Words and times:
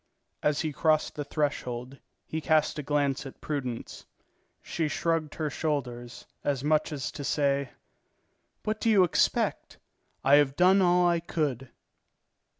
As 0.41 0.61
he 0.61 0.73
crossed 0.73 1.13
the 1.13 1.23
threshold, 1.23 1.99
he 2.25 2.41
cast 2.41 2.79
a 2.79 2.81
glance 2.81 3.27
at 3.27 3.39
Prudence. 3.39 4.07
She 4.63 4.87
shrugged 4.87 5.35
her 5.35 5.51
shoulders, 5.51 6.25
as 6.43 6.63
much 6.63 6.91
as 6.91 7.11
to 7.11 7.23
say: 7.23 7.69
"What 8.63 8.81
do 8.81 8.89
you 8.89 9.03
expect? 9.03 9.77
I 10.23 10.37
have 10.37 10.55
done 10.55 10.81
all 10.81 11.05
I 11.07 11.19
could." 11.19 11.69